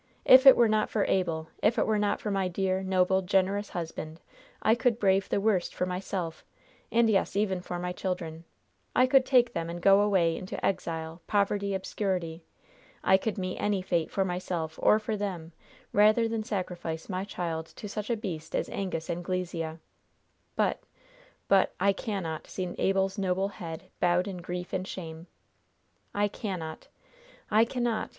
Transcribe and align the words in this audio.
If 0.25 0.47
it 0.47 0.57
were 0.57 0.67
not 0.67 0.89
for 0.89 1.05
Abel! 1.05 1.49
If 1.61 1.77
it 1.77 1.85
were 1.85 1.99
not 1.99 2.19
for 2.19 2.31
my 2.31 2.47
dear, 2.47 2.81
noble, 2.81 3.21
generous 3.21 3.69
husband, 3.69 4.19
I 4.63 4.73
could 4.73 4.97
brave 4.97 5.29
the 5.29 5.39
worst 5.39 5.75
for 5.75 5.85
myself 5.85 6.43
and, 6.91 7.07
yes, 7.07 7.35
even 7.35 7.61
for 7.61 7.77
my 7.77 7.91
children! 7.91 8.43
I 8.95 9.05
could 9.05 9.27
take 9.27 9.53
them 9.53 9.69
and 9.69 9.79
go 9.79 10.01
away 10.01 10.35
into 10.35 10.65
exile, 10.65 11.21
poverty, 11.27 11.75
obscurity. 11.75 12.43
I 13.03 13.15
could 13.17 13.37
meet 13.37 13.57
any 13.59 13.83
fate 13.83 14.09
for 14.09 14.25
myself, 14.25 14.79
or 14.81 14.97
for 14.97 15.15
them, 15.15 15.51
rather 15.93 16.27
than 16.27 16.43
sacrifice 16.43 17.07
my 17.07 17.23
child 17.23 17.67
to 17.75 17.87
such 17.87 18.09
a 18.09 18.17
beast 18.17 18.55
as 18.55 18.69
Angus 18.69 19.07
Anglesea! 19.07 19.77
But 20.55 20.81
but 21.47 21.75
I 21.79 21.93
cannot 21.93 22.47
see 22.47 22.65
Abel's 22.79 23.19
noble 23.19 23.49
head 23.49 23.83
bowed 23.99 24.27
in 24.27 24.37
grief 24.37 24.73
and 24.73 24.87
shame! 24.87 25.27
I 26.11 26.27
cannot! 26.27 26.87
I 27.51 27.65
cannot! 27.65 28.09